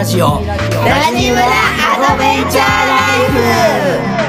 [0.00, 0.26] ラジオ。
[0.26, 0.56] ラ
[1.14, 4.20] ジムラアドベンチャーライフ。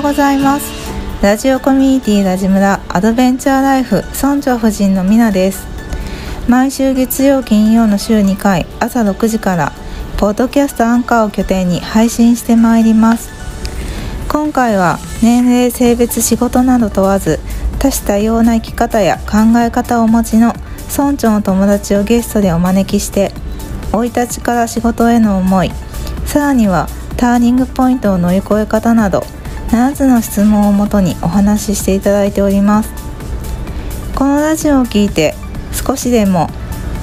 [0.00, 0.72] ございます。
[1.22, 5.71] ラジオコミュニティラジムラアドベンチャーライフ村長夫人のみなです。
[6.48, 9.72] 毎週月曜金曜の週2回朝6時から
[10.18, 13.30] ポッドキャストアンカーを拠点に配信してまいります。
[14.28, 17.38] 今回は年齢性別仕事など問わず
[17.78, 20.52] 多種多様な生き方や考え方をお持ちの
[20.90, 23.32] 村長の友達をゲストでお招きして
[23.92, 25.70] 生い立ちから仕事への思い
[26.24, 29.20] さらにはターニングポイントを乗り越え方など
[29.68, 32.90] 7つの質問をもとにお話ししていただいております。
[34.14, 35.34] このラジオを聞いて
[35.84, 36.48] 少しでも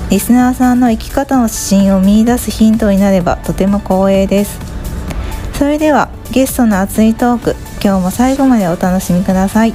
[0.09, 4.59] リスナーさんの生き方の指針を見いだすヒントになればとても光栄です。
[5.53, 9.73] それではゲストの熱いトーク今日も最後までお楽しみください。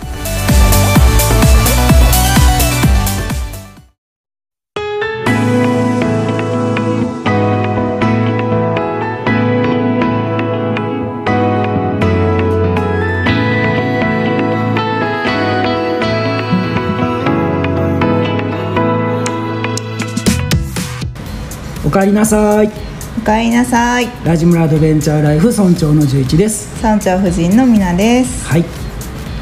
[22.04, 22.70] おかえりなさい。
[23.16, 24.08] おかえりなさい。
[24.26, 26.76] ラジムラアドベンチャーライフ村長の11です。
[26.82, 28.46] 村長夫人のみなです。
[28.46, 28.60] はい。
[28.60, 28.66] は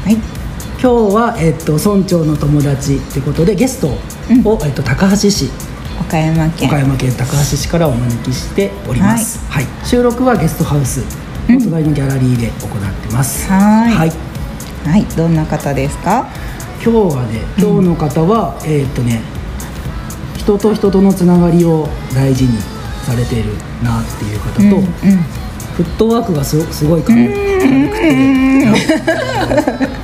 [0.09, 0.13] い。
[0.13, 0.21] 今
[0.81, 3.97] 日は、えっと、村長の友達ってことでゲストを、
[4.63, 5.49] えっと、高橋市。
[5.99, 6.69] 岡山県。
[6.69, 9.65] 岡山県高橋市からお招きしております、はい。
[9.83, 11.03] 収録はゲストハウス。
[11.49, 13.93] お隣のギャラリーで行ってます、はーい。
[13.93, 14.11] はい。
[14.85, 15.03] はい。
[15.17, 16.29] どんな方ですか？
[16.81, 19.21] 今日はね今日の方は、えーっとね
[20.43, 22.57] 人と人とのつながりを大事に
[23.05, 24.83] されているなっていう方と、うんうん。
[25.73, 27.43] フットワークがすすごい軽くて。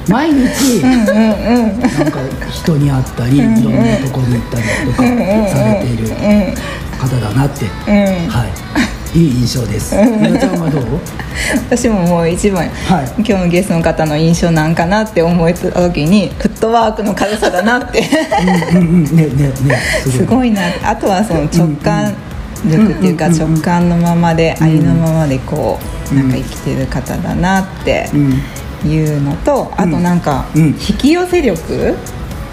[0.09, 6.07] 毎日なんか人に会ったりいろんなとこに行ったりとかされている
[6.97, 8.51] 方だなって、はい、
[9.15, 9.95] いい印象です。
[11.69, 13.05] 私ももう一番、はい。
[13.17, 18.03] 今日のゲストの方の印象なんかなって思った時にフットワークの軽さだなって。
[20.11, 20.61] すごいな。
[20.83, 22.13] あとはその直感
[22.65, 25.79] 力っていうか直感のままでありのままでこ
[26.11, 28.41] うなんか生きてる方だなってうん。
[28.85, 30.67] いうのとあとなんかうん。
[30.67, 31.95] 引き寄せ力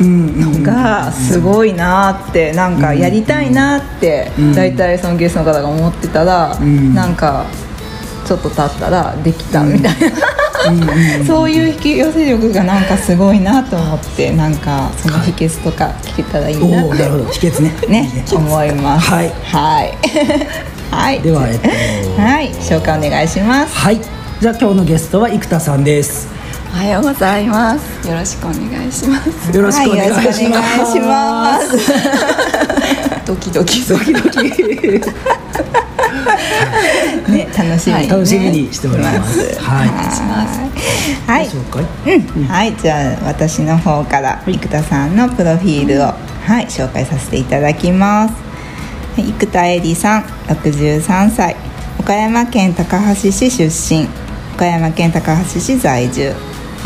[0.01, 0.07] うん。
[0.07, 4.55] うんうんがすごいなってなんかやりたいなってうん。
[4.55, 6.95] 大体そのゲストの方が思ってたらうん。
[6.95, 7.47] なんか
[8.27, 10.17] ちょっと経ったらできたみたいな。
[11.25, 17.25] そういう引き寄せ力がなんかすごいなと思ってなんかその秘訣とか聞けたらいいなっておおなるほど。
[17.27, 17.73] 秘訣ね。
[17.89, 19.11] ね思います。
[19.11, 19.33] はい。
[19.45, 19.99] はい。
[20.91, 21.21] はい。
[21.21, 22.21] ではえっと。
[22.21, 22.53] はい。
[22.55, 23.77] 紹介お願いします。
[23.77, 24.01] はい。
[24.39, 26.36] じゃあ今日のゲストは生田さんです
[26.77, 28.07] おはようございます。
[28.07, 29.57] よろしくお願いします。
[29.57, 30.17] よろしくお願いし
[30.51, 31.75] ます,、はいます。
[33.25, 34.43] ドキドキドキドキ
[37.33, 39.59] ね楽しみに、ね、楽しみにしております。
[39.59, 39.89] はい。
[41.27, 41.49] はい。
[41.49, 41.83] 紹介。
[42.37, 42.77] うん、はい。
[42.77, 46.13] じゃあ私の方から生田さんのプロフィールを、
[46.47, 48.35] はい紹介させていただきます。
[49.17, 49.33] はい。
[49.39, 51.57] 生田絵里さん63歳。
[51.99, 54.07] 岡山県高梁市出身。
[54.55, 56.35] 岡山県高梁市在住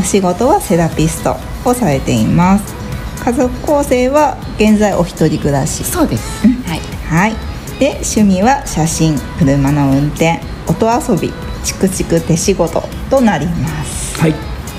[0.00, 1.36] お仕事はセラピスト
[1.68, 2.74] をされています。
[3.22, 5.84] 家族構成は現在お一人暮らし。
[5.84, 6.46] そうです。
[6.48, 6.80] はい。
[7.06, 7.34] はい。
[7.78, 11.30] で趣味は写真車の運転音遊び
[11.62, 14.18] チクチク手仕事となります。
[14.18, 14.32] はい。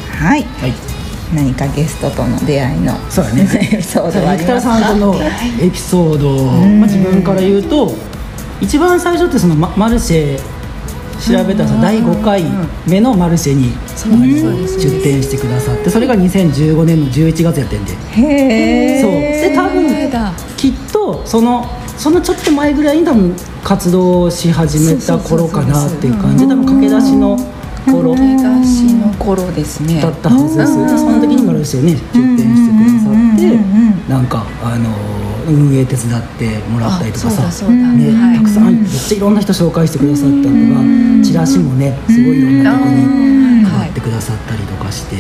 [0.10, 0.44] はい。
[0.44, 0.74] はい。
[1.36, 3.48] 何かゲストとの出会いのそうだね。
[3.74, 4.80] エピソードはありますか？
[4.80, 5.24] さんとの
[5.62, 6.46] エピソード、
[6.78, 7.94] まあ、自分から言うと
[8.60, 10.40] 一番最初ってそのママルシェ
[11.21, 12.44] 調べたらさ第5回
[12.88, 17.94] 目のマルシェに出店してくださってそれが2015年の11月やってんで。
[17.94, 19.12] へえそう。
[19.12, 20.33] で多分だ。
[20.57, 21.65] きっとその
[21.97, 26.47] そのちょっと前ぐらいに多分活動し始めた頃かなっていう感じ。
[26.47, 27.38] で多分駆け出しの
[27.85, 28.15] 頃。
[28.15, 30.01] 駆け出しの頃ですね。
[30.01, 30.77] だったはずです。
[30.77, 34.89] でその時にマルシェね出店してくださってなんかあの
[35.48, 38.38] 運営手伝ってもらったりとかさねはい。
[38.38, 40.52] たくさんめっちゃいろんな人紹介してくださったりとか
[41.24, 45.16] チラシもねすごいいろんなとこに配ってくださったりとかして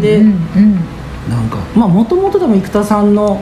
[0.00, 0.74] でうん。
[1.28, 3.40] なんかまあもともと多分生田さんの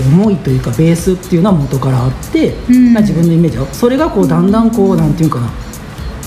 [0.00, 2.92] 思いというかベースっていうのは元からあって、ん。
[2.92, 5.50] まあ自分のイメージはそれがこうだんだんこうなんていうかな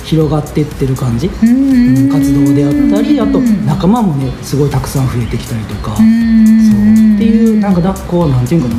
[0.06, 1.50] 広がっていってる感じ、うん。
[1.50, 6.06] うん活動であったりあと仲間もねすごいたくさん増えてきたりとか、そう。
[6.06, 6.08] っ
[7.18, 8.76] ていうなんかだこうなんていうかな。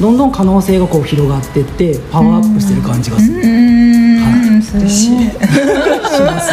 [0.00, 4.62] どんどん可能性がこう広がってってパワーアップしてる感じがする、うーん。
[4.62, 6.50] すごいします。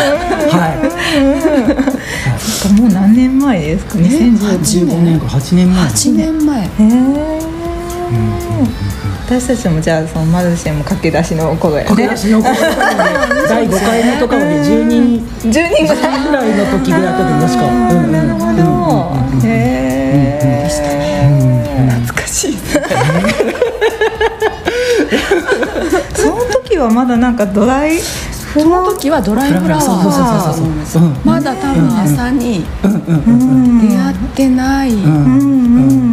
[0.50, 0.70] は
[2.76, 2.80] い。
[2.80, 5.20] もう何年前ですか2015 15年。
[5.20, 5.84] か8年前。
[5.84, 6.62] 8年前。
[6.62, 7.40] へえ
[9.30, 12.56] 私たちもじゃあそのマルシェも駆け出しの頃や駆けね出しの頃
[13.48, 19.48] 第5回目とかまで10人10人ぐらいの時ぐらいだったと思う確かうんうんなるほど。
[19.48, 19.50] へ
[20.42, 20.68] え
[22.02, 22.58] 懐かしい。
[26.16, 28.04] その時はまだなんかドライフ
[28.60, 32.88] その時はドライフラワーうんまだ多分朝に出
[33.96, 36.09] 会ってないうんうんうん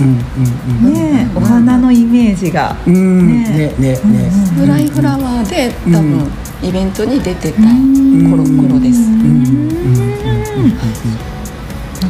[0.00, 2.74] ねえお花のイメージが。
[2.86, 4.00] ねねねね。
[4.58, 6.30] ドライフラワーで多分
[6.62, 7.68] イベントに出てた頃
[8.42, 8.56] ん。
[8.56, 8.98] 頃です。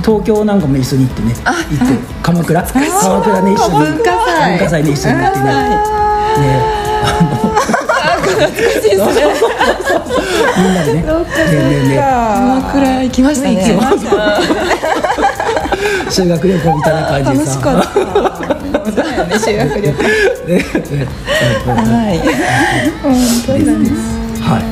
[0.03, 1.35] 東京なんかも一緒に行ってね。
[1.45, 1.99] 行って。
[2.23, 2.63] 鎌倉。
[2.63, 3.79] 鎌倉ね一緒に。
[3.79, 4.51] 文化祭。
[4.51, 5.45] 文化祭ね一緒に行ってね。
[5.45, 6.75] ね。
[10.57, 11.03] みんなでね。
[11.03, 11.09] ね
[11.81, 11.97] ねね。
[11.97, 13.55] 鎌倉行きましたね
[16.11, 17.61] 修学旅行みたいな感じでさ。
[17.61, 18.15] 楽しかった
[18.85, 19.97] そうだよね修学旅行。
[21.71, 21.83] は
[22.13, 22.19] い。
[23.03, 23.15] 本
[23.47, 23.91] 当だね。
[24.41, 24.63] はい。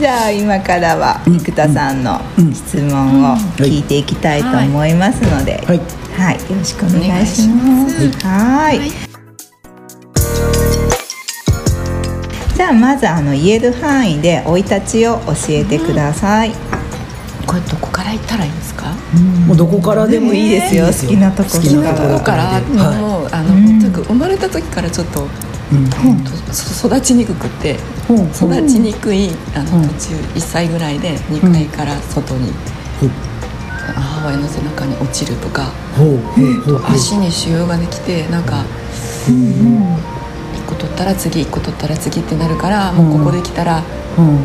[0.00, 2.20] じゃあ今からは生田さんの
[2.54, 5.80] 質問を聞いていきたいと思いますので、はい。
[6.16, 8.10] はい、よろしくお願いします。
[8.26, 8.80] はい。
[12.56, 16.52] じゃあまずあの言える範囲で生い立ちを教えてください。
[18.08, 18.94] から行ったらいいですか？
[19.46, 20.86] もうどこからでもいいですよ。
[20.86, 21.50] 好きなとこ。
[21.50, 22.08] 好きなとこ。
[22.08, 22.60] どろかこからは
[23.00, 25.26] もうあのとにかく生まれた時からちょっと
[26.88, 27.76] 育ちにくくて
[28.34, 29.82] 育ちにくいあうん。
[29.82, 32.52] の途中1歳ぐらいで2階から外に
[33.94, 35.70] 母親の背中に落ちるとか
[36.90, 38.64] 足に腫瘍ができてなんか
[39.26, 43.82] 1個取ったら次1個取ったら次ってなるからもうここできたら
[44.18, 44.38] うん。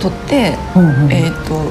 [0.00, 0.52] 取って
[1.10, 1.62] えっと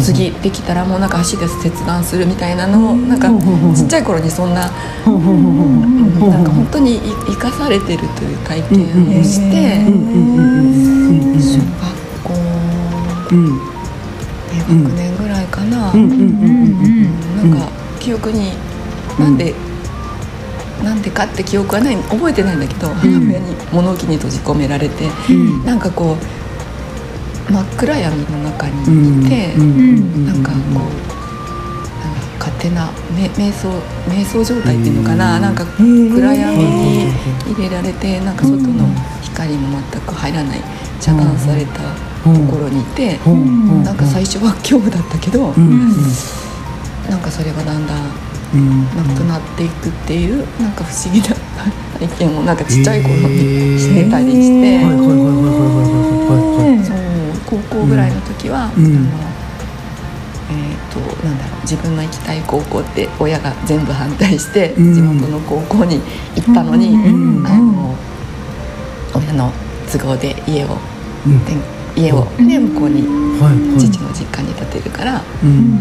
[0.00, 3.28] 次できたらもうなんか足で切断するみたいなのをなんか
[3.74, 4.70] ちっちゃい頃にそんななん
[6.44, 9.84] か本当に生かされてるという体験をして
[11.40, 12.32] 小学校
[14.56, 17.68] 学年ぐらいかな、なんか
[18.00, 18.52] 記憶に
[19.18, 19.54] なんで、
[20.82, 25.64] なんでかって記憶はない覚えてないんだけど、母親に物置に閉じ込められて、うん。
[25.64, 26.16] なんかこう
[27.48, 30.90] 真っ暗闇の中にいて、なんかこう、
[32.38, 33.68] 勝手なめ瞑想
[34.08, 37.12] 瞑想状態っていうのかな、なんか暗闇に
[37.54, 38.88] 入れられてなんか外の
[39.22, 40.60] 光も全く入らない
[41.00, 41.80] 遮断された
[42.24, 43.18] ところにいて、
[43.84, 45.92] なんか最初は恐怖だったけど、うん。
[47.08, 47.98] なんかそれがだんだん
[48.54, 48.84] うん。
[48.96, 51.26] なくなっていくっていうなんか不思議な
[51.98, 54.78] 体験をなんかちっちゃい頃にしてたりして、
[57.70, 58.84] 高校ぐらいの時は、うん。
[58.86, 59.06] あの
[60.48, 64.94] えっ、となんだろう自分の行きたい高校って親が全部反対して、うん。
[64.94, 66.00] 地元の高校に
[66.36, 67.46] 行ったのに、ん。
[67.46, 67.94] あの
[69.14, 69.52] 親の
[69.90, 70.76] 都合で家を
[71.26, 71.36] うん。
[71.38, 71.56] 転
[72.00, 73.02] 家を、ね、向こうに
[73.40, 73.78] はいはい。
[73.78, 75.22] 父の実家に建てるから。
[75.42, 75.80] うん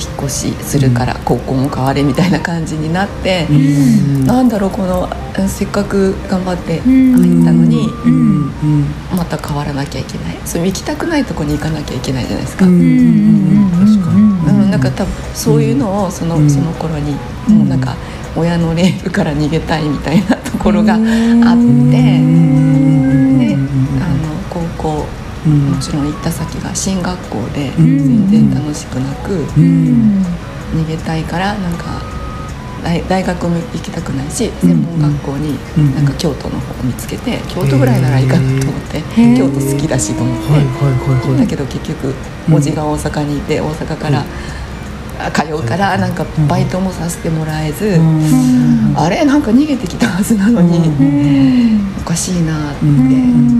[0.00, 4.24] 引っ越しするから高校も変われみたいな感じになって、うん。
[4.26, 8.12] なんだろうこのえせっかく頑張って入ったのに、うん。
[8.12, 8.84] うん。
[9.16, 10.38] また変わらなきゃいけない。
[10.44, 13.66] そう行きたくないとこに行かなきゃいけないじゃないですか、ううん。
[13.66, 13.70] ん。
[13.70, 14.80] 確かになん。
[14.80, 16.50] か多分そういうのをその,、うん。
[16.50, 17.12] その頃に
[17.48, 17.80] もうなん。
[17.80, 17.94] か
[18.36, 21.54] 親のレールから逃げたいみたいなところがあって、であ
[23.56, 28.28] の高校うんもちろん行った先が進学校でうん。
[28.28, 29.32] 全然楽しくなく。
[29.34, 30.24] うん。
[30.74, 32.02] 逃げたいからなんか
[32.84, 34.68] 大大学も行きたくないしうん。
[34.70, 35.94] 専門学校にうん。
[35.94, 39.36] なんか京都の方を見つけて京都ぐらいならいいかなと思ってー。
[39.36, 41.40] 京都好きだしと思って、はいはいはいはい。
[41.40, 42.14] だけど結局
[42.52, 44.24] おじが大阪にいて大阪から、
[45.18, 48.94] あ通うからなんかバイトもさせてもらえず、うん。
[48.96, 49.24] あれ？
[49.24, 50.80] なんか逃げてきたはずなのに、
[52.00, 53.08] おかしいなって、うん。
[53.08, 53.59] で2年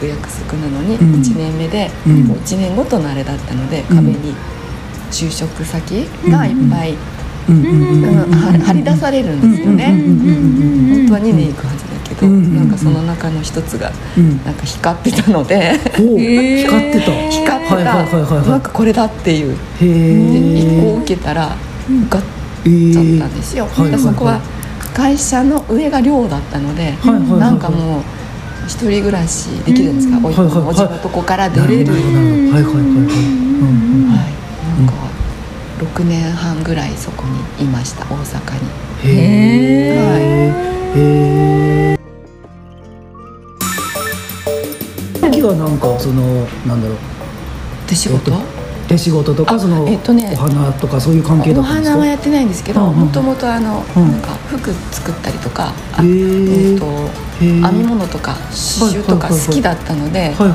[0.00, 1.20] く約束なのにうん。
[1.20, 2.24] 1年目で、うん。
[2.24, 3.96] もう1年ごとのあれだったのでうん。
[3.96, 4.34] 壁に
[5.10, 6.94] 就職先がいっぱい、
[7.48, 9.52] 張り出されるん。
[9.52, 12.54] ですよね、本当は2年行くはずだけど、うん。
[12.56, 12.68] なん。
[12.70, 14.40] かその中の一つがうん。
[14.44, 14.54] なん。
[14.54, 18.60] か光ってたのでお光ってた光ってた、はいはいはいはいなん。
[18.60, 21.56] かこれだっていうへでえ1個受けたら
[21.88, 22.22] 受かっ
[22.66, 23.34] えちゃっーたん。
[23.34, 23.66] ですよ、
[23.98, 24.40] そこは
[24.94, 26.94] 会社の上が寮だったので、
[27.38, 27.58] なん。
[27.58, 28.02] かもう
[28.70, 30.68] 一人暮らしできるんですか、おいはいはいはい。
[30.68, 32.84] おじのとこから出れる、はいはいはいはい。
[32.86, 34.30] うんはい、
[34.78, 34.94] なんか
[35.80, 37.24] 6年半ぐらいそこ
[37.58, 38.68] にいました大阪に。
[39.02, 39.98] へえ
[40.94, 41.02] へ
[41.94, 41.98] え
[45.20, 46.98] 時はなんかそのなんだろう。
[47.88, 48.59] 手仕事、えっと
[48.90, 51.90] 手仕事とかあその、えっとねお花とかそういう関係だおったんですか？
[51.92, 54.10] 花はやってないんですけどもともとあの、うん。
[54.10, 56.72] なんか服作ったりとかあへー。
[56.72, 56.86] えっと
[57.38, 60.50] 編み物とか刺繍とか好きだったので、あの、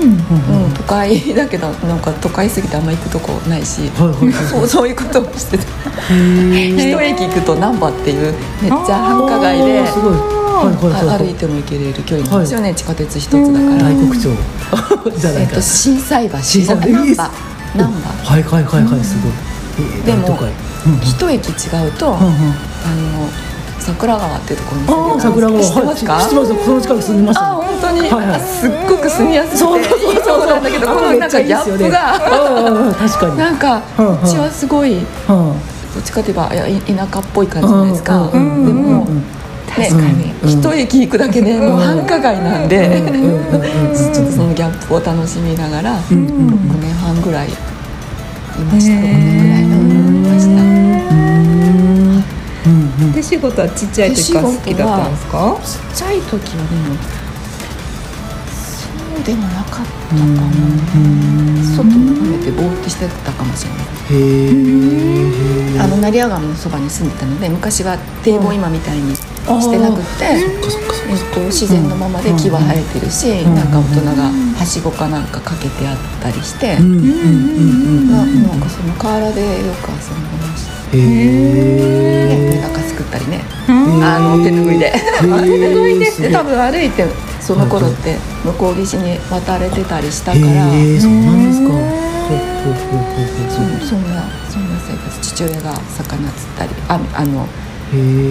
[0.00, 5.64] うんうん、都会だけどなんか都会すぎてあんま行くとこないし、はいはいはい そうそういうことをしてた。
[6.14, 10.12] へ一駅行くと難波っていうめっちゃ繁華街であーすごい。
[10.12, 10.18] は
[10.64, 11.16] いはいはいはい。
[11.16, 13.90] あ歩いても行けれる距離なんですよね、地下鉄一つだから、
[15.16, 15.50] じゃないか。
[15.50, 16.38] えっと心斎橋。
[16.38, 17.30] 心斎橋難波
[17.76, 19.32] 難波はいはいはいはいすごい。
[19.78, 20.92] うん。
[20.92, 21.52] うん一駅違
[21.86, 22.28] うと、あの
[23.80, 25.62] 桜川っていうところに桜川。
[25.62, 26.22] 知ってますか、はい。
[26.24, 28.24] 知ってますその近く住んでましたあ本当に、はいはい。
[28.36, 29.58] あすっごく住みやすくて。
[29.58, 29.82] そう
[30.24, 32.20] そうなんだけどこのなんかギャップが、
[32.98, 36.56] 確かになんかうちはすごいうんどっちかといえば田
[37.12, 39.22] 舎っぽい感じじゃないですか、でも、うん
[39.78, 39.88] ね。
[39.88, 40.32] 確かに。
[40.42, 40.50] うん。
[40.60, 43.02] 一駅行くだけでもう繁華街なんで、
[43.96, 46.18] ちょっとそのギャップを楽しみながら、うん。
[46.18, 46.26] うん
[46.70, 48.92] 6年半ぐらいいました。
[48.92, 50.58] 6年ぐらいいました。
[53.14, 55.56] 手仕事はちっちゃい時から好きだったんですか？
[55.64, 56.94] ちっちゃい時はでも
[59.28, 60.40] でもなかったかな、
[61.76, 63.84] 外眺めてぼーっとしてたかもしれない。
[65.84, 70.60] あの成屋川のそばに住んでたので昔は堤防今みたいにしてなくって、えっ
[71.34, 73.54] と、自然のままで木は生えてるし、ん。
[73.54, 76.84] なんか大人がはしごかなんかかけてあったりして、うん。
[76.84, 76.96] うん。
[76.96, 77.04] うん。
[77.04, 77.10] う
[78.08, 78.10] ん。
[78.10, 80.96] ななんかその河原でよく遊んでました。
[80.96, 83.44] へねえメダカ作ったりね。
[83.68, 84.90] あの手拭いで。
[85.20, 87.04] 手拭いでで多分歩いて
[87.48, 92.08] その頃って向こう岸に渡れてたりしたから、へえそうなんですか。
[92.28, 97.46] そそんなそんな生活父親が魚釣ったりああの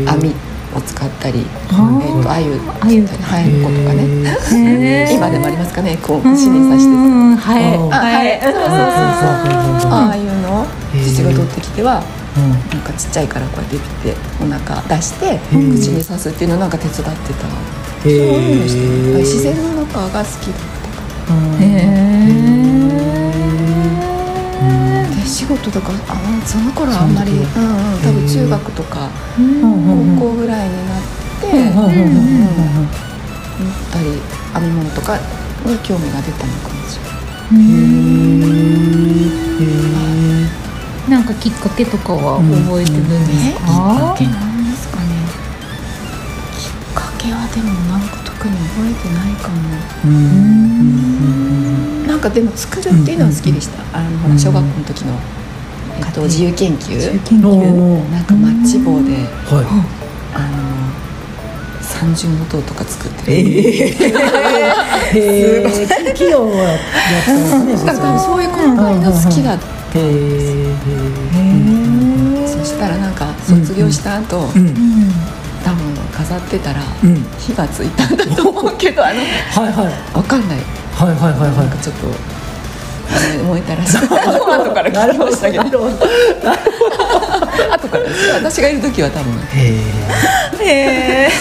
[0.05, 0.35] 網
[0.75, 2.45] を使ったり、えーっと鮎
[2.79, 12.03] 鮎釣ったりハエの子とかね、へ今でもありますかねこう串に刺してうんはいああはいそうそうそうそうああいうの父が取ってきては
[12.37, 17.47] うんなんかちっちゃいからこうやってピッてお腹出してー口に刺すっていうのをなんか手伝ってた
[18.05, 18.09] へえ
[19.19, 20.45] 自然の中が好き
[21.59, 21.65] で
[25.25, 27.45] 仕事とかあその頃はあんまり、うんうん、
[28.01, 29.43] 多分中学とか高
[30.31, 31.01] 校ぐらいになっ
[31.41, 31.93] て思っ
[33.91, 34.21] たり
[34.53, 35.17] 編み物とか
[35.65, 37.11] に興味が出たのかもしれない。
[41.09, 43.67] なんかきっかけとかは覚えてるんですねきっか？
[44.11, 44.56] かけなんですかねき
[47.27, 49.55] っかけはでもなんか特に覚えてないかも。
[52.07, 55.19] なんかでも作るっていうのは好きでした、あのほら小学校の時の、
[55.97, 56.97] えっと、自由研究。
[58.11, 59.11] なんかマッチ棒で
[59.45, 59.83] は
[60.33, 60.57] あの
[61.81, 63.91] 三重の塔とか作ってる、え
[66.13, 66.77] 企業はやっ
[67.25, 67.93] たんですね。
[67.93, 68.67] そういう考え
[69.03, 69.67] が好きだった、
[69.99, 70.73] へえ
[72.47, 74.73] そしたらなんか卒業した後、うん。
[75.63, 77.15] 多分飾ってたらうん。
[77.37, 80.17] 火がついたんだと思うけど あのはいはい。
[80.17, 80.57] わかんない。
[80.95, 82.07] はいはいはいはちょっと
[83.43, 83.97] 燃えたらしい。
[83.97, 85.79] 後から聞きましたけど。
[85.79, 85.87] ど
[87.71, 88.31] 後からです。
[88.33, 89.33] 私がいる時は多分。
[89.53, 89.75] へ
[90.59, 91.31] えへえ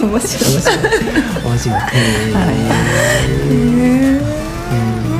[0.00, 0.52] 面白い。
[0.52, 0.78] 面白い。
[1.44, 1.78] 面白い。
[1.78, 2.38] へ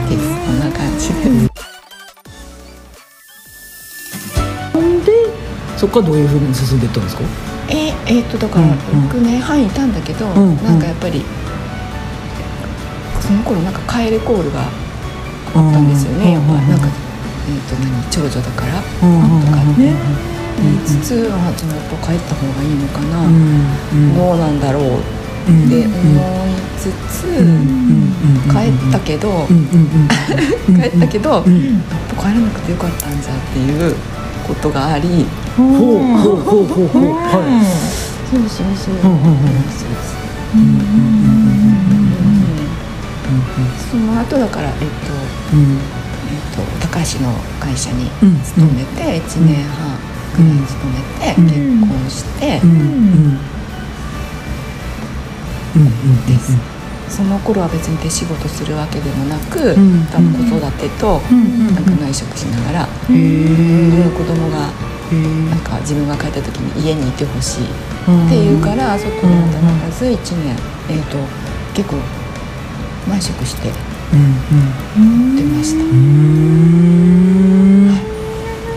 [0.09, 1.09] ですこんな感じ
[5.77, 7.23] そこからどういうふうに進んでいったんですか
[8.09, 8.79] ええーっとだからうんうん
[9.11, 10.65] 6年半いたんだけど、んうん。
[10.65, 11.25] なんかやっぱり
[13.21, 16.53] その頃なんかカエルコールがあったんですよね、やっぱ。
[16.55, 16.87] なんか、
[17.49, 18.87] えーっと何長女だからと
[19.51, 19.95] かね。
[20.61, 23.23] 言いつつあじゃあやっぱ帰った方がいいのかな、
[24.17, 24.99] どうなんだろうっ
[25.47, 27.23] て思いつつ、
[28.51, 29.47] 帰ったけど、
[30.67, 31.43] 帰ったけど、やっ
[32.17, 33.95] ぱ帰らなくてよかったんじゃっていう
[34.49, 35.27] ことがあり、
[35.57, 37.63] ほうほうほうほうほうは
[38.31, 39.89] そうそうそう、うんうんうんそう
[43.91, 44.85] その後だから、えっと
[45.53, 48.11] うんえっと、高橋の会社に
[48.45, 49.99] 勤めて1年半
[50.37, 52.79] ぐらい勤めて、結婚して、うんうん
[55.77, 56.78] うんうんです
[57.11, 60.07] その頃は別に手仕事するわけでもなく、ん。
[60.13, 64.71] 多分子育てと、んなんか内職しながら、へえ子供が
[65.49, 67.67] なんか自分が帰った時に家にいてほしいっ
[68.29, 70.55] ていうから外で働かず1年、
[70.91, 71.17] えっと
[71.75, 71.97] 結構
[73.09, 73.71] 内職して
[74.13, 74.17] う
[75.01, 75.83] ん出ました。
[75.83, 75.91] うん。
[75.91, 75.99] うん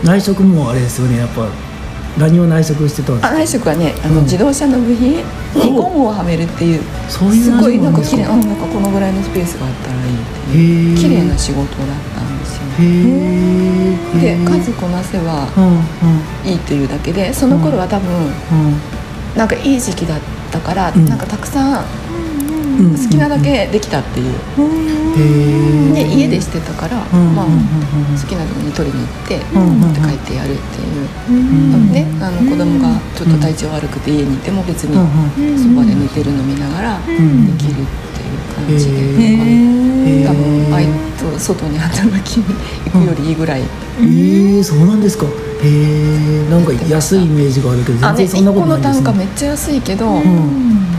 [0.02, 1.46] 内職もあれですよねやっぱ
[2.18, 3.30] 何を内職してたんですか？
[3.30, 4.24] あ内職はねあの、うん。
[4.24, 5.16] 自動車の部品
[5.54, 10.18] にゴムをはめるっていうそういうすごいなんか綺麗あなんかこのぐらいのスペースがあったらいいっ
[10.52, 12.62] ていう綺麗な仕事だったんですよ。
[14.20, 15.48] で数こなせば
[16.44, 18.32] いいというだけでその頃は多分うん。
[19.36, 21.06] なんかいい時期だったから、うん。
[21.06, 21.84] なんかたくさん
[22.78, 27.34] 好きなだけできたっていう、で家でしてたから、うん。
[27.34, 29.80] まあ、好きなとこに取りに行って、うん。
[29.80, 31.92] 持って帰ってやるっていう、うん。
[31.92, 34.94] ねあの子供がちょっと体調悪くて家にいても別に
[35.58, 37.58] そばで寝てるの見ながらでん。
[37.58, 37.86] きるっていう
[38.66, 40.88] 感じで、多分バイへ
[41.18, 42.44] ト外に働きに
[42.90, 43.62] 行くよりいいぐらい、
[44.00, 45.26] ええそうなんですか。
[45.26, 45.28] へ
[45.64, 49.04] えなんか安いイメージがあるけど全然そんな1個のことないですね。
[49.04, 50.22] 単価めっちゃ安いけど、うん。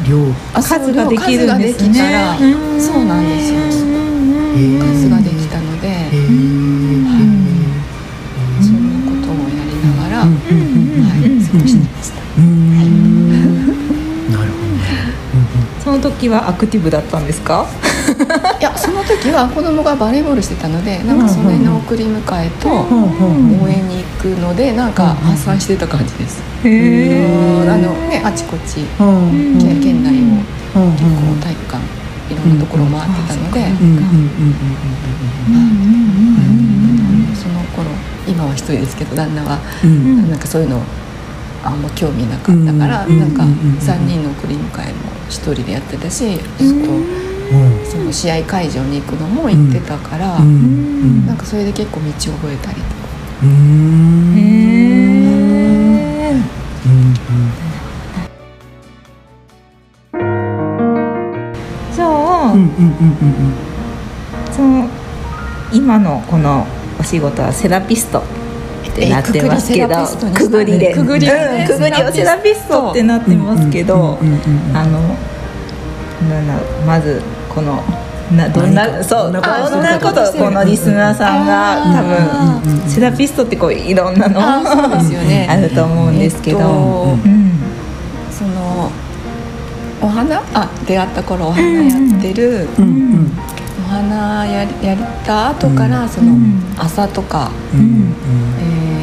[0.08, 1.94] 量数ができるんですね。
[2.80, 3.60] そうなんですよ。
[4.80, 6.16] 数ができたので、へえ
[8.62, 10.30] そんなことをやりながら、うん。
[10.30, 10.56] うん。
[10.96, 11.04] うん。
[11.04, 13.53] はい、過ごしてました。
[15.84, 17.66] その時はアクティブだったんですか？
[18.60, 26.42] いやその時は子供がバレーボールしてたのでなんかそれの送り迎えと応援に行くのでなんか発散してた感じです。
[26.64, 29.60] あのねあちこちうんうん。
[29.60, 30.22] 県県内を
[30.82, 31.84] うん結構体育館
[32.32, 33.60] いろんなところ回ってたので、
[37.36, 37.92] その頃
[38.26, 39.60] 今は一人ですけど旦那は
[40.30, 40.82] なんかそういうの
[41.64, 45.03] あんま興味なかったから、うんなんかうんうん3人の送り迎えも
[45.34, 46.26] 一人でやってたし、
[46.60, 47.06] うん。
[47.86, 50.44] その試合会場に行くのも行ってたから、うん。
[50.44, 51.26] うん。
[51.26, 52.88] なんかそれで結構道を覚えたりとか。
[53.42, 53.50] うー。
[53.50, 54.38] ん。
[54.38, 54.42] え
[56.86, 57.14] うん。
[61.96, 62.60] じゃあ、うん。
[62.60, 62.68] うん。
[62.68, 62.68] うん。
[62.68, 63.54] うん。
[64.52, 64.88] その
[65.72, 66.68] 今のこの
[67.00, 68.22] お仕事はセラピスト
[68.90, 70.94] ってなってますけどえくぐりで。
[70.94, 74.18] くぐりでねうんくぐりをセラピストってなってますけど
[74.74, 75.00] あの
[76.30, 77.22] なんだろうまず
[77.54, 77.84] この
[78.32, 85.48] などんなそうどんなこんなことこのリスナーさんがあ多分セラピストってこういろんなのあーそうですよね。
[85.50, 88.92] あると思うんですけど、その
[90.02, 90.42] お花？
[90.54, 92.68] あ出会った頃お花やってる、
[93.94, 96.60] 花やりやった後からそのうん。
[96.78, 97.80] 朝とか、うん。
[97.80, 98.16] うん。
[98.60, 98.94] えー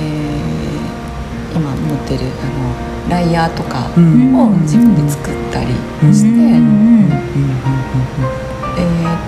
[1.52, 4.34] 今持ってるあのライヤーとかうん。
[4.38, 5.66] を自分で作ったり
[6.14, 6.58] して、えー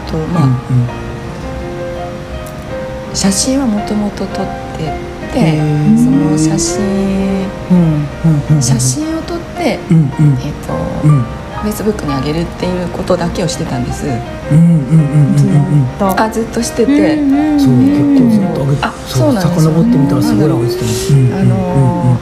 [0.09, 0.47] っとまあ、
[3.15, 4.47] 写真はもともと撮っ
[4.79, 4.93] て
[5.33, 5.59] て
[5.97, 7.49] その写真
[8.61, 14.07] 写真を撮って、えーっとうんフェイスブックに上げるっていうことだけをしてたんです。
[14.07, 17.17] うんうんうんうんうんあずっとしてて、
[17.59, 19.71] そう結構ずっと上げてあそうなんですよ。
[19.71, 20.83] 遡ってみたらすごい上げてた。
[20.85, 22.19] ますうんあの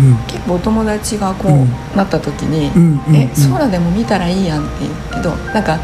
[0.00, 0.08] うん。
[0.10, 5.78] うん結構お友達がこう、うんなった時に「うんうんえ空でも見たらいいやん」って言うけどなんか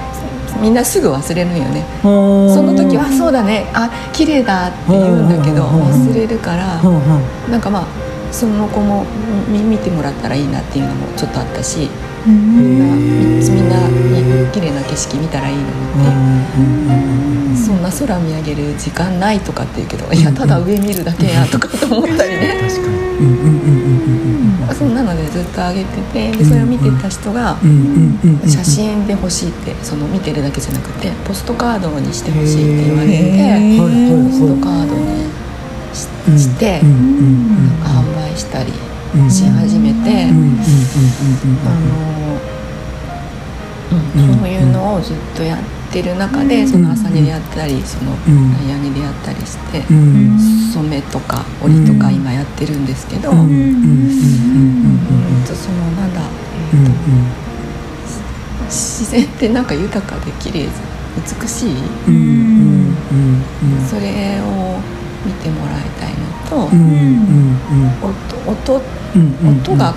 [0.60, 1.84] みんなすぐ忘れるんよね。
[2.04, 2.08] う
[2.50, 3.66] んその時は「そうだね。
[3.72, 7.52] あ綺麗だ」って言うんだけどうん忘れるからうんうん。
[7.52, 7.82] なんかまあ
[8.30, 9.04] その子も
[9.48, 11.88] み見てもらったらいいなっていうのもちょっとあったし
[12.26, 15.70] へーみんなに綺麗な景色見たらいいのにっ
[17.56, 17.64] て。
[17.64, 22.60] そんな空見上げる時間ないとかって言うけどいやただ上見るだけやとかと思ったりね。
[22.68, 22.94] 確かに。
[24.74, 27.56] そんなのでずっと上げててでそれを見てた人が
[28.46, 33.88] 写真で欲しいってその見てるだけじゃなくてポストカードにしてほしいって言われへてポ
[34.30, 34.96] ストカード
[36.32, 36.84] にして販
[38.16, 38.72] 売したり。
[38.72, 38.93] うん
[39.30, 40.28] し始めて
[44.14, 45.58] そういうのをずっとやっ
[45.92, 48.52] てる中でその朝にやったりそのうん。
[48.52, 49.96] ナイアにでやったりしてうん。
[49.98, 53.54] うん染めとか織りとか今やってるんですけど、そのなん
[56.12, 56.20] だ、
[56.72, 56.84] えうん。
[56.84, 60.66] ーと自然ってなんか豊かで綺麗
[61.16, 61.70] 美しい、
[62.08, 62.14] うん。
[62.14, 62.18] うん。
[62.18, 63.44] うん。
[63.78, 63.86] うん。
[63.88, 64.80] それを
[65.24, 67.54] 見てもらいたいのと、うんうん
[68.46, 68.80] 音音
[69.14, 69.94] 音が、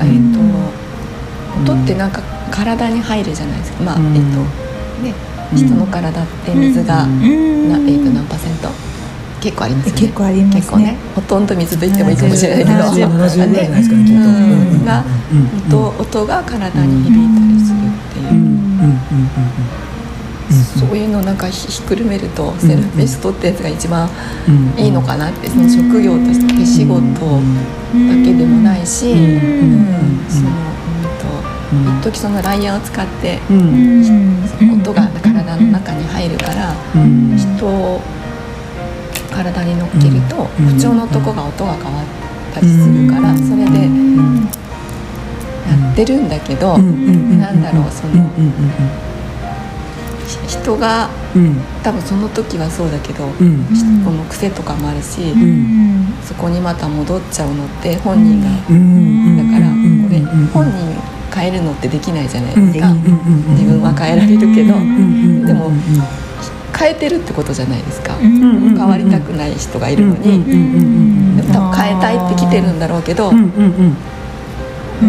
[0.00, 0.40] えー、と
[1.72, 3.82] 音ってなんか体に入るじゃないですか。
[3.84, 4.16] まあ、うん。
[4.16, 4.40] えっ、と
[5.02, 5.14] ね
[5.54, 8.68] 人の体って水が、なえー、と何パーセント？
[9.40, 10.00] 結構ありますよね。
[10.00, 10.60] 結構ありますね。
[10.60, 10.96] 結構ね。
[11.14, 14.28] ほとんど水と言ってもいいかもしれないけど70 70ぐらいですかねきっと。
[14.28, 14.84] うん。
[14.84, 15.76] がうん。
[15.76, 18.36] 音音が体に響いたりするっていう、うん。
[18.36, 18.90] うん。
[18.90, 19.85] うん
[20.50, 24.08] そういうのなんかひひっくるめるとセラピストってやつが一番
[24.48, 27.02] うんいいのかなってその職業として手仕事だ
[28.24, 30.48] けでもないし、うんうんその
[31.72, 32.00] うんうん。
[32.00, 34.44] と一時そのライヤーを使ってうん
[34.82, 38.00] 音が体の中に入るからうん人を
[39.32, 42.04] 体に乗っけるとうん不調のとこが音が変わっ
[42.56, 43.86] ったりするからそれで
[45.66, 48.30] やってるんだけどなんだろうその
[50.48, 51.08] 人が
[51.82, 53.24] 多分その時はそうだけど
[54.04, 55.20] この癖とかもあるし
[56.24, 58.48] そこにまた戻っちゃうのって本人が。
[58.50, 58.54] だ
[59.52, 59.74] からこ
[60.10, 60.20] れ
[60.52, 60.96] 本人
[61.34, 62.92] 変えるのってできないじゃないですか。
[63.50, 64.74] 自分は変えられるけど
[65.46, 65.70] でも
[66.78, 70.44] 変えてるってことじゃないですか変わりたくない人がいるのに
[71.52, 72.78] 多分変えたいって来てるん。
[72.78, 73.38] だろうけどな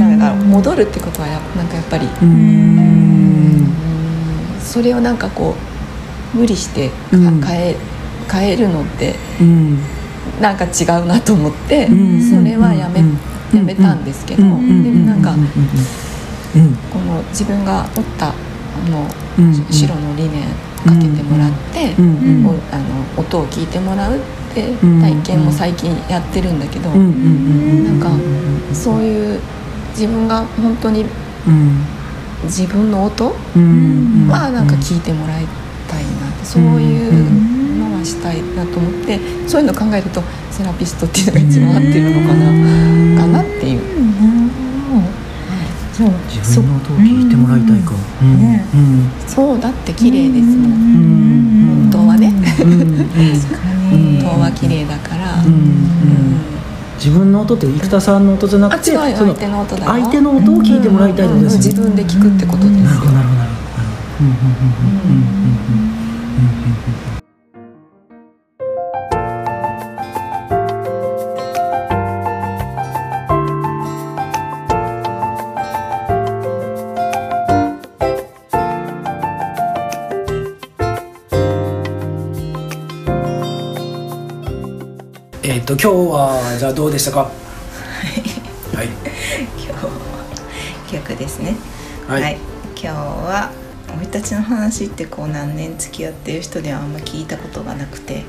[0.07, 0.19] ん。
[0.19, 1.67] か戻るってことはやなん。
[1.67, 2.07] かやっぱり
[4.77, 5.55] それをなんかこ
[6.35, 6.91] う無理して
[7.43, 7.75] 変え
[8.31, 9.15] 変えるのって
[10.41, 11.87] なんか違うなと思って
[12.21, 12.99] それはやめ
[13.57, 14.43] やめたんですけど
[14.83, 15.31] でもなんか
[16.93, 18.33] この自分が折ったあ
[18.89, 19.07] の
[19.71, 20.43] 白の理念
[20.85, 21.95] かけてもらって
[22.71, 24.19] あの音を聞いてもらうっ
[24.53, 28.09] て体験も最近やってるんだけどなんか
[28.75, 29.39] そういう
[29.91, 31.03] 自分が本当に
[32.43, 33.35] 自分の音
[34.29, 35.45] はなんか聞いてもらい
[35.87, 40.21] たいなってそういうのはしたいなと思ってそういうのを考えると
[40.51, 43.81] セラピストっていうのが一番合ってるのかなかなっていう。
[45.97, 48.25] 自分の音を聞いてもらいたいか、う。
[48.25, 48.37] ん。
[48.37, 48.63] ね。
[49.25, 52.31] そうだって綺麗ですもん、本当はね、
[53.89, 55.43] 本当は綺麗だから、
[56.97, 59.91] 自分の音って生田さんの音じゃなくて相手の音だよ。
[59.91, 62.83] 相手の音を聞いてもらいたいってことですよね、自分で聞くってことですよ。
[62.83, 63.61] なるほどなるほどなるほ
[67.11, 67.16] ど
[85.67, 87.23] と今日はじゃあどうでしたか？
[87.23, 87.29] は
[88.83, 88.87] い。
[89.57, 89.77] 今
[90.87, 91.57] 日逆ですね。
[92.07, 92.37] はい。
[92.81, 93.51] 今日は
[93.97, 98.23] 俺たちの話ってこう何年付き合ってる人ではあんま聞いたことがなくて。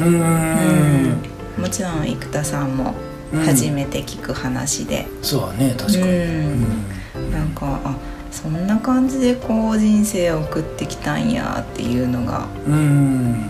[0.00, 1.22] うーん。
[1.62, 2.94] もちろん生田さんも
[3.32, 3.44] うん。
[3.44, 6.06] 初めて聞く話で、そうだね確かに。
[6.06, 7.30] うん。
[7.30, 7.94] なんかあ
[8.32, 13.44] そんな感じでこう人生を送ってきたんやっていうのがうんうん。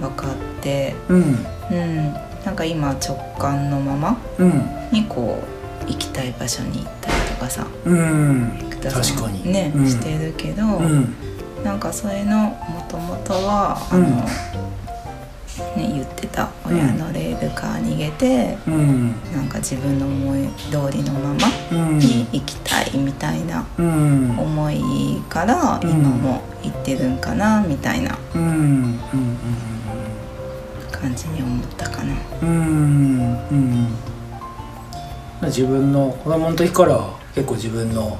[0.00, 0.94] 分かって。
[1.10, 1.46] うん。
[1.70, 4.62] うんなんか今直感のままうん。
[4.92, 5.42] にこ
[5.84, 8.52] う行きたい場所に行ったりとかさうん。
[8.82, 9.52] 確かに。
[9.52, 9.86] ね、うん。
[9.88, 11.14] してるけど、うん。
[11.64, 12.36] なんかそれの
[12.68, 14.14] もともとはあの、うん
[15.76, 19.08] ね、言ってた親のレールから逃げて、うん。
[19.32, 21.98] なんか自分の思い通りのままうん。
[21.98, 24.38] に生きたいみたいなうん。
[24.38, 28.42] 思いからうん今も行ってるんかなみたいなうん。
[28.42, 28.98] うん
[31.00, 32.14] 感じに思ったかな。
[32.42, 33.48] うんうん。
[33.50, 33.88] うん
[35.42, 36.98] 自分の子供の時から
[37.32, 38.18] 結構自分の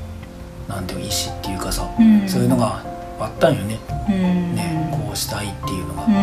[0.68, 2.28] なんていうの意思っていうかさ、うん。
[2.28, 2.84] そういうのが
[3.18, 3.78] あったんよね。
[4.08, 4.54] うん。
[4.54, 6.12] ねこうしたいっていうのが、うん。
[6.12, 6.16] う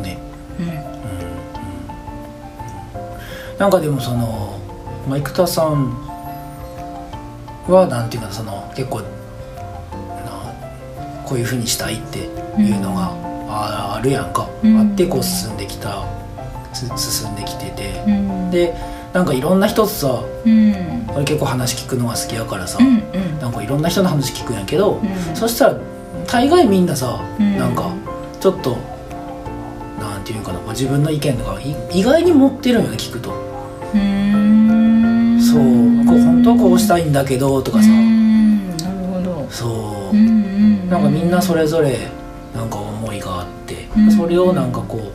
[0.00, 0.02] ん。
[0.02, 0.18] ね。
[0.58, 0.62] う
[3.54, 3.58] ん。
[3.58, 4.58] なんかでもその、
[5.08, 5.96] まあ、生田さん
[7.68, 9.06] はなんていうかその結構な
[11.32, 12.18] こういうふうにしたいって
[12.60, 13.10] いうのが
[13.48, 14.78] ああるやんか、うん。
[14.78, 16.04] あってこう進んできた
[16.74, 16.86] す
[17.22, 18.50] 進んできてて、うん。
[18.50, 18.74] で
[19.14, 21.06] なんかいろんな人とさうん。
[21.08, 23.38] 俺結構話聞くのが好きやからさ、うんうん。
[23.38, 25.34] なんかいろんな人の話聞くんやけど、うん。
[25.34, 25.76] そしたら
[26.26, 27.56] 大概みんなさ、うん。
[27.56, 27.90] なんか
[28.38, 28.76] ちょっと
[29.98, 33.32] なんていうかな、まあ、自分の意見とかい意外に持ってるんよね聞くと。
[33.94, 35.40] うん。
[35.40, 38.76] そうこう本当はこうしたいんだけどとかさ、うん。
[38.76, 39.48] なるほど。
[39.50, 41.96] そう、うんうんなんかみんなそれぞれ
[42.54, 44.12] なんか思いがあって、うん。
[44.12, 45.12] それをなんかこ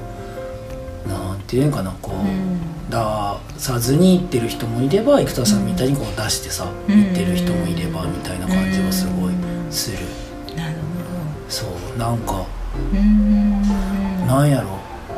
[1.06, 2.60] うなんていうんかなこう、うん。
[2.90, 2.98] 出
[3.60, 6.96] さずに言ってる人もいれば生田さんみたいにこう出してさ、うん。
[6.96, 9.34] 言ってる人もいればみたいな感じはすごい
[9.70, 9.98] する、
[10.56, 10.76] なる
[11.50, 12.48] そうなんかほ
[12.94, 13.62] どうん。
[14.28, 14.78] なんやろ。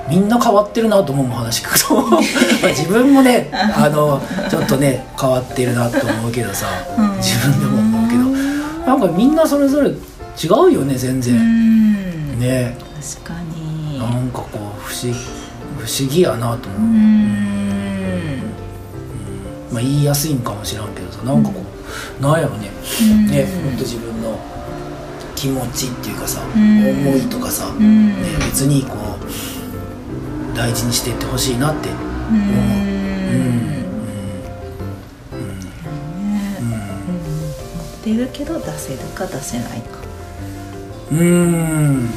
[0.10, 2.02] みんな変わってるなと思う話聞くと。
[2.02, 6.66] ま あ自分もねあのちょっとね変わってるなと思うけどさ
[6.98, 7.18] うん。
[7.18, 7.89] 自分でも
[8.90, 9.94] なんかみんなそれぞれ違
[10.72, 12.40] うよね全う然ん。
[12.40, 12.76] ね。
[13.22, 14.00] 確かに。
[14.00, 15.20] なんかこう不思議
[15.78, 16.74] 不思議やなとう。
[16.76, 18.40] 思う、ん。
[19.72, 21.62] まあ言いやすいんかもしらんけどさなんかこ
[22.20, 22.72] うなんやろね。
[23.04, 23.28] うん。
[23.28, 24.40] ねもっと自分の
[25.36, 26.90] 気持ちっていうかさうん。
[26.90, 28.08] 思いとかさうん。
[28.08, 28.16] ね
[28.48, 28.96] 別にこ
[30.54, 31.94] う大事にしていってほしいなってう。
[31.94, 31.96] ん。
[32.40, 32.99] 思う
[38.14, 40.00] ってるけど出せるか出せないか。
[41.12, 41.28] うんうんう
[41.98, 42.10] ん。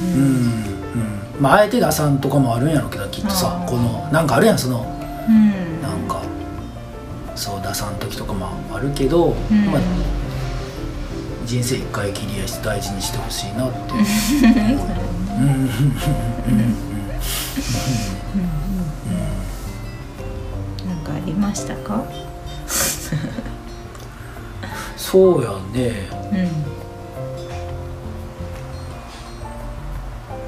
[1.40, 4.86] まああえて出さんとかもあるんやろうけどきっとさこのなんかあるやんその
[5.28, 5.82] うん。
[5.82, 6.22] なんか
[7.34, 9.66] そう出さん時とかもあるけど、うん。
[9.66, 9.80] まあ
[11.44, 13.92] 人生一回きりやし大事にしてほしいなって。
[13.92, 14.02] 思う
[15.38, 15.46] うん。
[15.46, 15.58] うん。
[15.58, 15.68] うん。
[20.88, 22.02] なんかありましたか？
[25.12, 26.08] そうやね。
[26.32, 26.48] うん。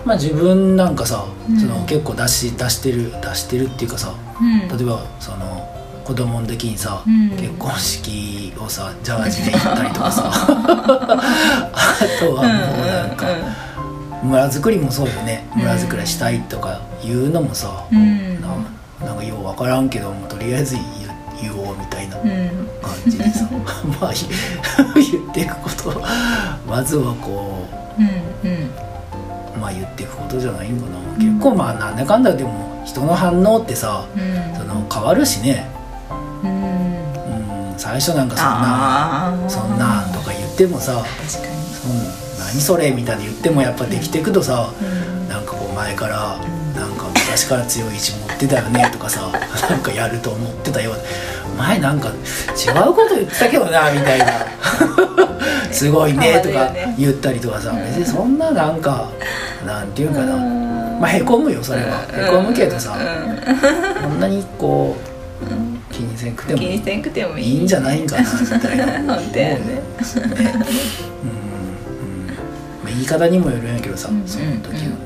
[0.06, 1.60] まあ自分なんかさ、うん。
[1.60, 4.60] その結構出し出してる出してるっていうかさうん。
[4.78, 5.70] 例えばその
[6.06, 7.28] 子供の時にさ、うん。
[7.36, 10.38] 結婚式をさジャージで行ったりとかさあ
[12.18, 12.52] とはもう
[12.86, 13.26] なんか
[14.22, 15.46] 村づくりもそうよね。
[15.56, 15.60] うん。
[15.60, 18.40] 村づくりしたいとかいうのもさ、うん。
[18.40, 18.48] な
[19.04, 20.76] なんかよう分からんけどもとりあえず
[21.42, 22.18] 言おうみたいな。
[22.18, 22.53] うん
[23.04, 23.48] 感じでさ
[24.00, 26.02] まあ言言っていくこと
[26.66, 27.66] まずはこ
[27.98, 34.56] うんうんうまあ言っていくことじゃないんかな、結構まあなんだかんだでも人の反応ってさうん。
[34.56, 35.66] その変わるしね、
[36.42, 37.70] うん。
[37.70, 41.64] うん、最初なんかそんなそんなんとか言ってもさ確かに。
[41.74, 45.28] そん何それみたいに言ってもやっぱできていくとさ、うん。
[45.28, 46.38] なんかこう前から
[46.74, 49.30] なんか昔から強い意志持ってたよねとかさ
[49.70, 50.94] なんかやると思ってたよ
[51.56, 52.12] 前なんか違
[52.88, 54.26] うこと言ってたけどなみたいな。
[55.72, 59.08] すごいねとか言ったりとかさ別にそんななんか
[59.66, 60.36] なんていうかな。
[61.00, 62.04] まあへこむよそれは。
[62.12, 62.96] へこむけどさ。
[64.02, 65.04] こんなにこう
[65.92, 66.66] 気にせんくてもい
[67.42, 67.56] い。
[67.56, 68.28] いいんじゃないんかなみ
[68.60, 68.86] たいな。
[69.14, 69.58] 本当やね。
[69.58, 69.62] ね。
[69.62, 69.70] うん。
[69.70, 69.74] うん。
[70.32, 70.38] ま
[72.86, 74.22] あ、言い方にもよるんやけどさ、うん。
[74.26, 74.96] その時の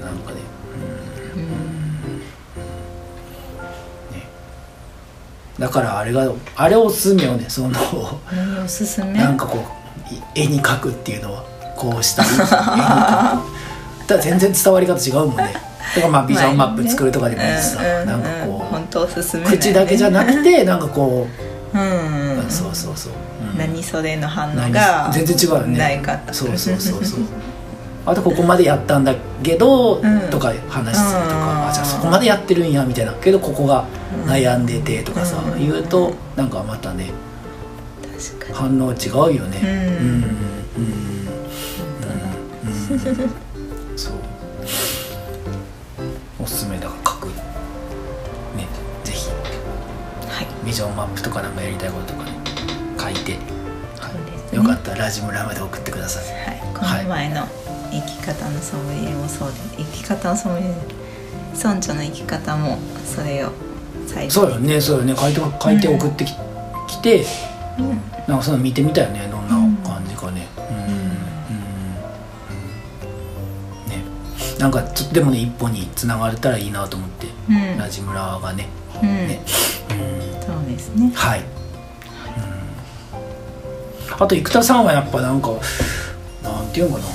[5.59, 7.71] だからあれがあれおすすめよねその
[8.31, 9.13] 何おすすめ？
[9.15, 11.43] なんかこうい絵に描くっていうのは
[11.77, 12.29] こうしたり
[14.07, 15.53] だ全然伝わり方違うもんね。
[15.95, 21.27] だからまあビジョンマップ作るとかでもいいしさ、うんうんなんかこ本当おすすめう口だけじゃなくてなんかこ
[21.75, 22.39] う、うん。
[22.39, 23.13] うんそうそうそう、
[23.53, 23.59] うん。
[23.59, 25.79] 何それの反応何が全然違うよね。
[25.79, 27.21] ないかそうそうそうそう。
[28.07, 30.31] あとここまでやったんだけど、うん。
[30.31, 31.29] とか話するとうん。
[31.29, 33.13] か、あじゃあそこまでやってるんやみたいな。
[33.15, 33.85] けどここが
[34.27, 35.59] 悩んでてとかさ、うん。
[35.59, 37.11] 言うとなんかまたね
[38.53, 39.61] 反応違うよね。
[39.63, 39.69] うん。
[39.69, 40.25] うん。
[40.25, 40.35] うん。
[40.79, 40.85] う
[42.65, 42.65] ん。
[42.65, 43.31] うん。
[43.97, 44.15] そう。
[46.41, 47.27] おすすめだから書く。
[47.29, 48.67] ね。
[49.05, 49.29] ぜひ。
[49.29, 49.35] に
[50.31, 50.47] はい。
[50.65, 52.33] ビジョンマップとかなんかやりたいこととかね
[52.99, 53.37] 書いて、
[53.97, 54.59] そうですね。
[54.59, 56.25] よかったらラジムラまで送ってください。
[56.45, 57.47] はい、この前の
[57.91, 60.75] 生き方のソムリエもそうで生き方のソムリエ
[61.55, 63.53] 村長の生き方もそれを
[64.09, 64.31] 最後。
[64.31, 65.15] そうよねそうよね。
[65.15, 66.33] 書いて書いて送ってき,、
[66.89, 67.25] きて
[67.79, 68.01] うん。
[68.27, 69.55] なんかその見てみたよねどんな
[69.89, 70.47] 感じかね。
[70.57, 70.81] うん、うん。
[73.89, 74.03] ね。
[74.59, 77.79] なんかちょっとでもね一歩につながれたらいいなと思って、うん。
[77.79, 78.69] ラジムラがね。
[79.03, 79.09] うん。
[79.09, 79.41] ね、
[79.91, 81.13] うん、そうですね。
[81.15, 81.43] はい、う
[84.11, 85.51] ん、あと生田さんはやっぱなんか
[86.43, 87.09] なんていうのかな。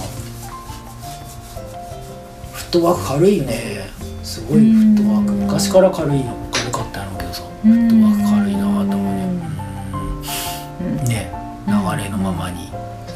[2.54, 3.90] フットワーク軽いね。
[4.24, 5.32] すごいフットワーク。
[5.34, 6.43] うん昔から軽いの
[7.66, 7.88] ろうけどさフうん。
[7.88, 9.24] ットワーク軽いなと思うね
[10.82, 11.00] うん。
[11.00, 11.06] うん。
[11.06, 11.32] ね
[11.68, 12.70] 流れのままに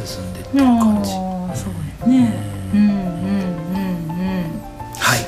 [0.06, 0.34] 進ん。
[0.34, 1.70] でってる感じ、そ
[2.06, 2.34] うね
[2.74, 2.80] うん。
[2.80, 2.90] うん。
[2.90, 2.92] うん。
[2.92, 4.62] うん。
[5.00, 5.20] はい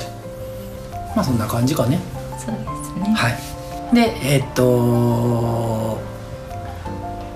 [1.14, 1.38] まあそん。
[1.38, 1.98] な感じかね
[2.38, 3.36] そうですねはい
[3.94, 5.98] でえーっと、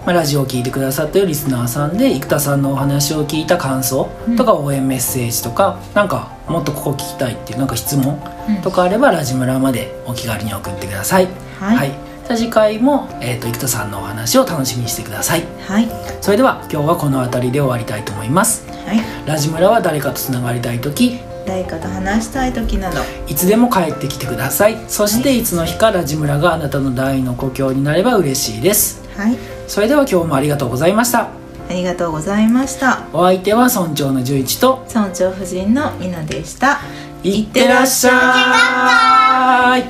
[0.07, 1.97] まあ、ラジオを聞いてくださってるリスナーさん。
[1.99, 2.63] で生田さん。
[2.63, 6.09] のお話を聞いた感想とか応援メッセージとか、なん。
[6.09, 7.67] かもっとここ聞きたいっていうなん。
[7.67, 8.63] か質問うん。
[8.63, 11.89] とかあればラジムラまでお気軽に送ってくださいはい。
[11.89, 15.45] じゃあ次回も、えーっと生田さんのお話を楽しみにしてください。
[15.67, 15.89] はい。
[16.21, 18.67] それでは今日はこの辺りで終わりたいと思います。
[18.87, 19.01] はい。
[19.27, 21.19] ラジムラは誰かとつながりたい時。
[21.47, 23.01] 誰かと話したい時など。
[23.29, 24.79] いつでも帰ってきてください。
[24.89, 25.43] そしてい。
[25.43, 29.03] つの日かラジムラがあなたの第二の故郷になれば嬉しいです。
[29.17, 29.37] はい。
[29.69, 31.29] それでは今日もありがとうございました。
[31.69, 33.07] ありがとうございました。
[33.13, 34.87] お相手は村長の十一と。
[34.89, 36.81] 村長夫人のみなでした。
[37.23, 39.83] いってらっしゃい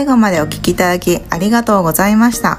[0.00, 2.58] 最後までお聞きいただきありがとうございました。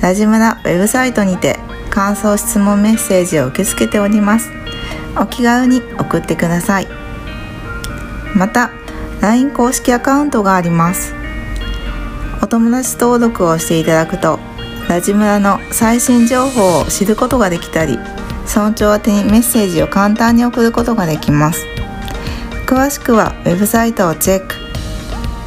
[0.00, 1.58] ラジムラウェブサイトにて
[1.90, 4.50] 感想質問メッセージを受け付けております。
[5.20, 6.88] お気軽に送ってください。
[8.34, 8.70] また
[9.20, 11.12] LINE 公式アカウントがあります。
[12.42, 14.40] お友達登録をしていただくと
[14.88, 17.98] ラジムラの最新情報を知ることができたり
[18.46, 21.66] 村長宛てにメッセージを簡単に送ることができます。
[22.64, 24.63] 詳しくはウェブサイトをチェック。